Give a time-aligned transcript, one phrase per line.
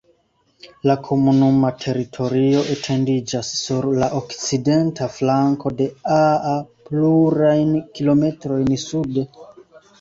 [0.89, 6.57] La komunuma teritorio etendiĝas sur la okcidenta flanko de Aa
[6.91, 9.31] plurajn kilometrojn sude.